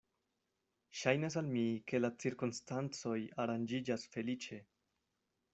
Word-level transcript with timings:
Ŝajnas 1.01 1.37
al 1.41 1.51
mi, 1.57 1.65
ke 1.91 2.01
la 2.01 2.11
cirkonstancoj 2.25 3.17
aranĝiĝas 3.45 4.11
feliĉe. 4.17 4.63